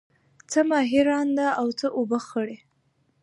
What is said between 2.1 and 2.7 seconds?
خړی.